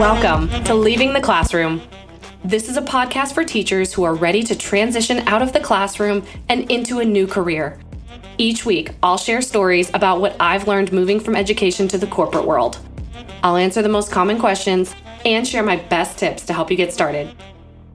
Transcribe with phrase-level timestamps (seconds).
[0.00, 1.82] Welcome to Leaving the Classroom.
[2.44, 6.24] This is a podcast for teachers who are ready to transition out of the classroom
[6.48, 7.78] and into a new career.
[8.38, 12.44] Each week, I'll share stories about what I've learned moving from education to the corporate
[12.44, 12.80] world.
[13.44, 16.92] I'll answer the most common questions and share my best tips to help you get
[16.92, 17.32] started.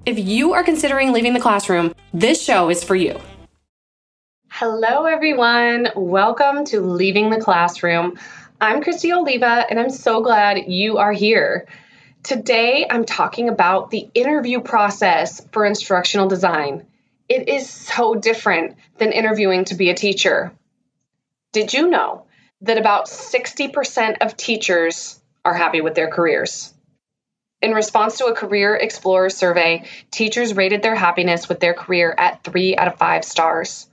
[0.06, 3.20] If you are considering leaving the classroom, this show is for you.
[4.58, 5.90] Hello, everyone.
[5.98, 8.18] Welcome to Leaving the Classroom.
[8.62, 11.68] I'm Kristi Oliva, and I'm so glad you are here.
[12.24, 16.88] Today, I'm talking about the interview process for instructional design.
[17.28, 20.54] It is so different than interviewing to be a teacher.
[21.52, 22.24] Did you know
[22.62, 26.74] that about 60% of teachers are happy with their careers?
[27.62, 32.46] In response to a Career Explorer survey, teachers rated their happiness with their career at
[32.46, 33.88] three out of five stars.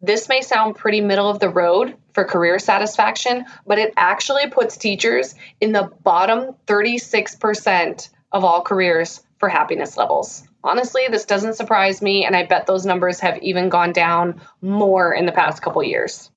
[0.00, 4.76] This may sound pretty middle of the road for career satisfaction, but it actually puts
[4.76, 10.42] teachers in the bottom 36% of all careers for happiness levels.
[10.62, 15.12] Honestly, this doesn't surprise me, and I bet those numbers have even gone down more
[15.12, 16.30] in the past couple years.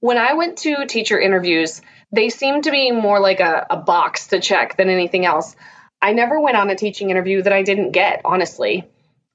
[0.00, 4.28] When I went to teacher interviews, they seemed to be more like a, a box
[4.28, 5.56] to check than anything else.
[6.00, 8.88] I never went on a teaching interview that I didn't get, honestly.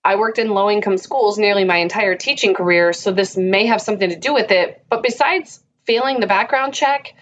[0.04, 3.82] I worked in low income schools nearly my entire teaching career, so this may have
[3.82, 4.84] something to do with it.
[4.90, 7.14] But besides failing the background check,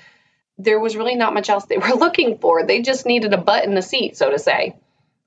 [0.57, 2.65] there was really not much else they were looking for.
[2.65, 4.75] They just needed a butt in the seat, so to say.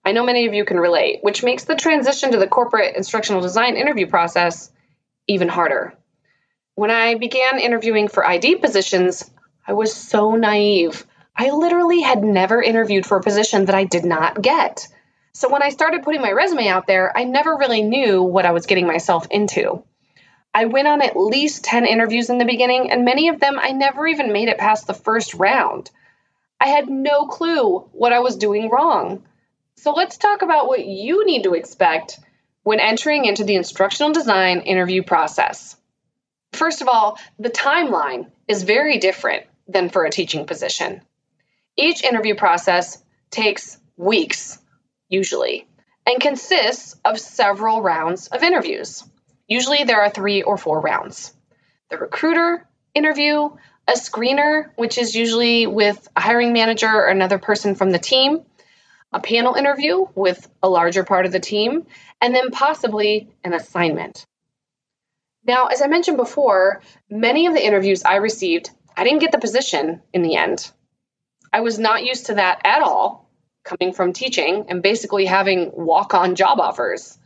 [0.05, 3.41] I know many of you can relate, which makes the transition to the corporate instructional
[3.41, 4.71] design interview process
[5.29, 5.95] even harder.
[6.75, 9.31] When I began interviewing for ID positions,
[9.67, 11.07] I was so naive.
[11.37, 14.89] I literally had never interviewed for a position that I did not get.
[15.35, 18.53] So when I started putting my resume out there, I never really knew what I
[18.53, 19.83] was getting myself into.
[20.55, 23.71] I went on at least 10 interviews in the beginning, and many of them I
[23.71, 25.91] never even made it past the first round.
[26.61, 29.25] I had no clue what I was doing wrong.
[29.77, 32.21] So let's talk about what you need to expect
[32.63, 35.77] when entering into the instructional design interview process.
[36.53, 41.01] First of all, the timeline is very different than for a teaching position.
[41.77, 44.59] Each interview process takes weeks
[45.13, 45.67] usually,
[46.07, 49.05] and consists of several rounds of interviews.
[49.47, 51.35] Usually there are three or four rounds.
[51.91, 53.51] The recruiter interview,
[53.87, 58.43] a screener, which is usually with a hiring manager or another person from the team,
[59.13, 61.87] a panel interview with a larger part of the team,
[62.21, 64.25] and then possibly an assignment.
[65.45, 69.39] Now, as I mentioned before, many of the interviews I received, I didn't get the
[69.39, 70.71] position in the end.
[71.53, 73.29] I was not used to that at all
[73.65, 77.19] coming from teaching and basically having walk on job offers.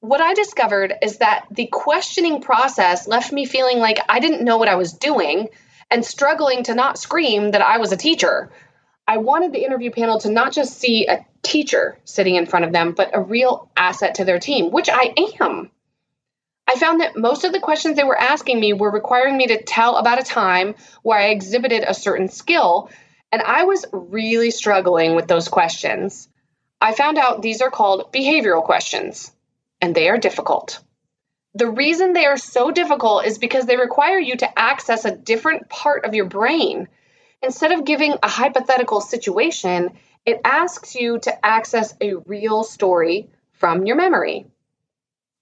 [0.00, 4.56] What I discovered is that the questioning process left me feeling like I didn't know
[4.56, 5.48] what I was doing
[5.90, 8.50] and struggling to not scream that I was a teacher.
[9.06, 12.72] I wanted the interview panel to not just see a teacher sitting in front of
[12.72, 15.70] them, but a real asset to their team, which I am.
[16.66, 19.62] I found that most of the questions they were asking me were requiring me to
[19.62, 22.88] tell about a time where I exhibited a certain skill
[23.32, 26.28] and I was really struggling with those questions.
[26.80, 29.32] I found out these are called behavioral questions,
[29.80, 30.80] and they are difficult.
[31.54, 35.68] The reason they are so difficult is because they require you to access a different
[35.68, 36.88] part of your brain.
[37.42, 39.90] Instead of giving a hypothetical situation,
[40.24, 44.46] it asks you to access a real story from your memory.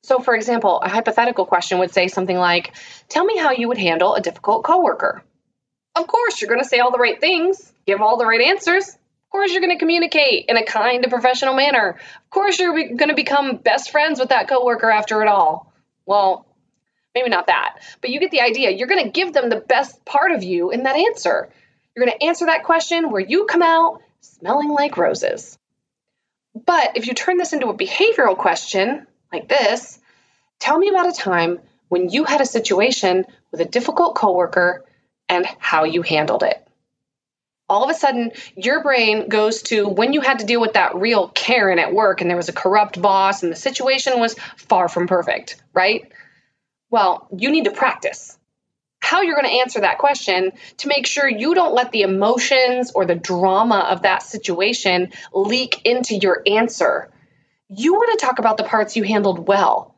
[0.03, 2.75] So, for example, a hypothetical question would say something like,
[3.09, 5.23] Tell me how you would handle a difficult coworker.
[5.95, 8.89] Of course, you're going to say all the right things, give all the right answers.
[8.89, 11.91] Of course, you're going to communicate in a kind and professional manner.
[11.91, 15.73] Of course, you're going to become best friends with that coworker after it all.
[16.07, 16.47] Well,
[17.15, 18.71] maybe not that, but you get the idea.
[18.71, 21.51] You're going to give them the best part of you in that answer.
[21.95, 25.59] You're going to answer that question where you come out smelling like roses.
[26.55, 29.99] But if you turn this into a behavioral question like this,
[30.59, 34.85] tell me about a time when you had a situation with a difficult coworker
[35.29, 36.67] and how you handled it.
[37.71, 40.97] All of a sudden, your brain goes to when you had to deal with that
[40.97, 44.89] real Karen at work and there was a corrupt boss and the situation was far
[44.89, 46.11] from perfect, right?
[46.91, 48.37] Well, you need to practice
[49.01, 52.93] how you're going to answer that question to make sure you don't let the emotions
[52.93, 57.09] or the drama of that situation leak into your answer.
[57.69, 59.95] You want to talk about the parts you handled well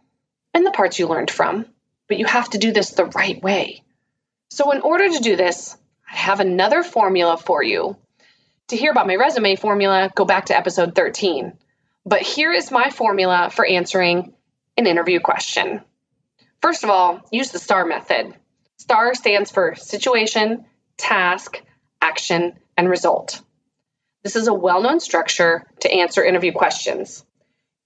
[0.54, 1.66] and the parts you learned from,
[2.08, 3.82] but you have to do this the right way.
[4.50, 5.76] So, in order to do this,
[6.12, 7.96] I have another formula for you.
[8.68, 11.54] To hear about my resume formula, go back to episode 13.
[12.04, 14.34] But here is my formula for answering
[14.76, 15.80] an interview question.
[16.60, 18.34] First of all, use the STAR method.
[18.76, 20.66] STAR stands for situation,
[20.96, 21.62] task,
[22.00, 23.40] action, and result.
[24.22, 27.24] This is a well known structure to answer interview questions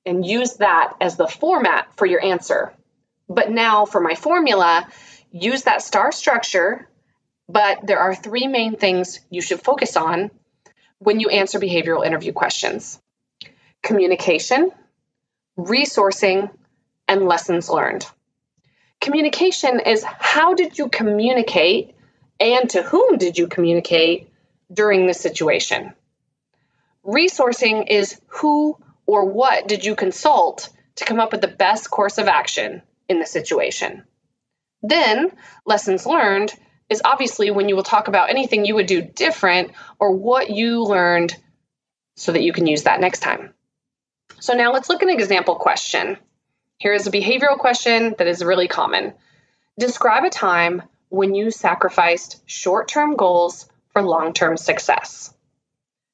[0.04, 2.72] and use that as the format for your answer.
[3.28, 4.88] But now for my formula,
[5.30, 6.88] use that STAR structure,
[7.48, 10.30] but there are three main things you should focus on
[10.98, 13.00] when you answer behavioral interview questions
[13.82, 14.72] communication,
[15.56, 16.50] resourcing,
[17.06, 18.04] and lessons learned.
[19.00, 21.94] Communication is how did you communicate
[22.40, 24.28] and to whom did you communicate
[24.72, 25.92] during the situation?
[27.04, 28.76] Resourcing is who
[29.06, 33.20] or what did you consult to come up with the best course of action in
[33.20, 34.02] the situation?
[34.82, 35.30] Then,
[35.64, 36.52] lessons learned
[36.88, 40.82] is obviously when you will talk about anything you would do different or what you
[40.84, 41.36] learned
[42.16, 43.52] so that you can use that next time.
[44.40, 46.18] So, now let's look at an example question.
[46.78, 49.14] Here is a behavioral question that is really common.
[49.78, 55.32] Describe a time when you sacrificed short term goals for long term success.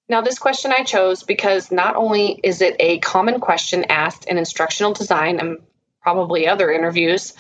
[0.09, 4.39] Now, this question I chose because not only is it a common question asked in
[4.39, 5.59] instructional design and
[6.03, 7.35] probably other interviews,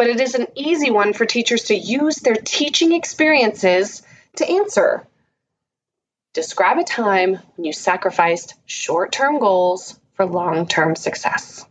[0.00, 4.00] but it is an easy one for teachers to use their teaching experiences
[4.34, 5.06] to answer.
[6.32, 11.66] Describe a time when you sacrificed short term goals for long term success.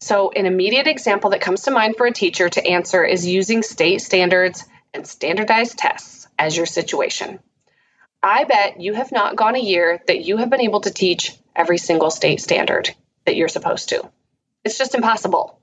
[0.00, 3.62] So, an immediate example that comes to mind for a teacher to answer is using
[3.62, 7.38] state standards and standardized tests as your situation.
[8.22, 11.34] I bet you have not gone a year that you have been able to teach
[11.56, 12.94] every single state standard
[13.24, 14.06] that you're supposed to.
[14.62, 15.58] It's just impossible.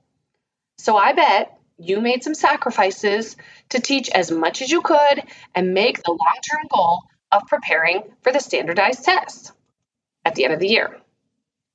[0.78, 3.36] So I bet you made some sacrifices
[3.70, 5.22] to teach as much as you could
[5.54, 7.02] and make the long term goal
[7.32, 9.52] of preparing for the standardized test
[10.24, 10.96] at the end of the year.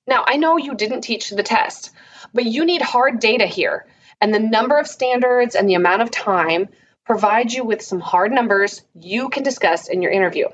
[0.07, 1.91] Now, I know you didn't teach the test,
[2.33, 3.85] but you need hard data here.
[4.19, 6.69] And the number of standards and the amount of time
[7.05, 10.47] provide you with some hard numbers you can discuss in your interview.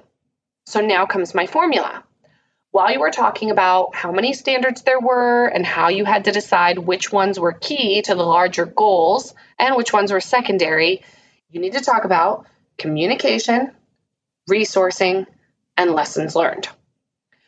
[0.65, 2.03] So now comes my formula.
[2.77, 6.31] While you were talking about how many standards there were and how you had to
[6.31, 11.01] decide which ones were key to the larger goals and which ones were secondary,
[11.49, 12.45] you need to talk about
[12.77, 13.71] communication,
[14.47, 15.25] resourcing,
[15.75, 16.69] and lessons learned.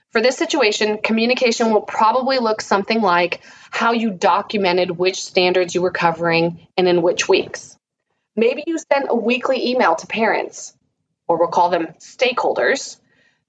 [0.09, 5.83] For this situation, communication will probably look something like how you documented which standards you
[5.83, 7.77] were covering and in which weeks.
[8.35, 10.73] Maybe you sent a weekly email to parents,
[11.27, 12.97] or we'll call them stakeholders,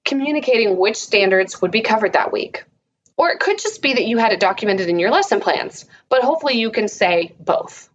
[0.05, 2.65] communicating which standards would be covered that week.
[3.17, 6.23] Or it could just be that you had it documented in your lesson plans, but
[6.23, 7.89] hopefully you can say both.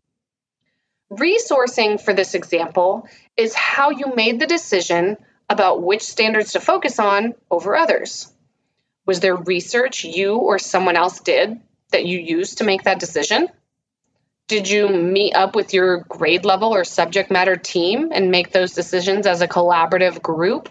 [1.11, 5.17] Resourcing for this example is how you made the decision
[5.49, 8.33] about which standards to focus on over others.
[9.07, 11.61] Was there research you or someone else did
[11.93, 13.49] that you used to make that decision?
[14.49, 18.75] Did you meet up with your grade level or subject matter team and make those
[18.75, 20.69] decisions as a collaborative group?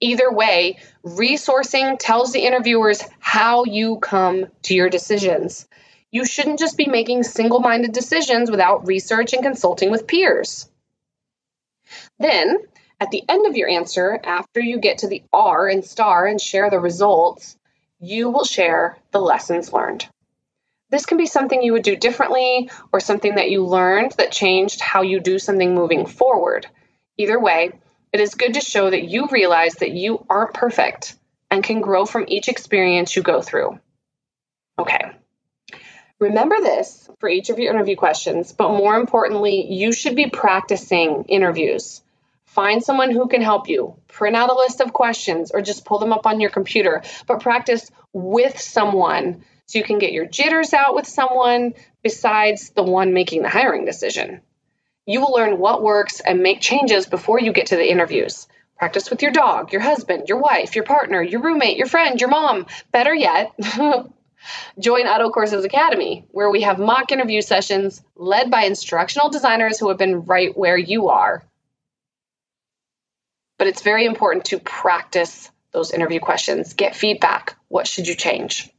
[0.00, 5.66] Either way, resourcing tells the interviewers how you come to your decisions.
[6.10, 10.68] You shouldn't just be making single minded decisions without research and consulting with peers.
[12.18, 12.58] Then,
[13.00, 16.40] at the end of your answer, after you get to the R and star and
[16.40, 17.56] share the results,
[18.00, 20.06] you will share the lessons learned.
[20.90, 24.80] This can be something you would do differently or something that you learned that changed
[24.80, 26.66] how you do something moving forward.
[27.16, 27.72] Either way,
[28.14, 31.16] it is good to show that you realize that you aren't perfect
[31.50, 33.80] and can grow from each experience you go through.
[34.78, 35.10] Okay.
[36.20, 41.24] Remember this for each of your interview questions, but more importantly, you should be practicing
[41.24, 42.02] interviews.
[42.46, 43.96] Find someone who can help you.
[44.06, 47.40] Print out a list of questions or just pull them up on your computer, but
[47.40, 53.12] practice with someone so you can get your jitters out with someone besides the one
[53.12, 54.40] making the hiring decision.
[55.06, 58.48] You will learn what works and make changes before you get to the interviews.
[58.78, 62.30] Practice with your dog, your husband, your wife, your partner, your roommate, your friend, your
[62.30, 62.66] mom.
[62.90, 63.52] Better yet,
[64.78, 69.98] join IDOL-Courses Academy, where we have mock interview sessions led by instructional designers who have
[69.98, 71.44] been right where you are.
[73.58, 77.56] But it's very important to practice those interview questions, get feedback.
[77.68, 78.70] What should you change?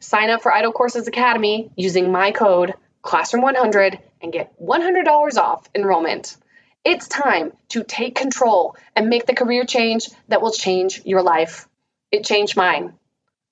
[0.00, 2.74] Sign up for IDOL-Courses Academy using my code
[3.06, 6.36] Classroom100 and get $100 off enrollment.
[6.84, 11.68] It's time to take control and make the career change that will change your life.
[12.12, 12.92] It changed mine.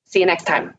[0.05, 0.75] See you next time.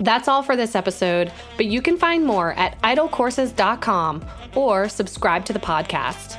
[0.00, 4.24] That's all for this episode, but you can find more at idolcourses.com
[4.54, 6.38] or subscribe to the podcast.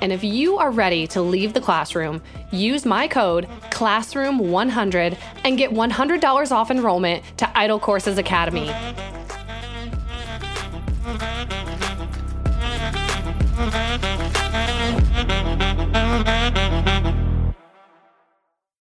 [0.00, 2.22] And if you are ready to leave the classroom,
[2.52, 8.72] use my code CLASSROOM100 and get $100 off enrollment to IDOL-Courses Academy.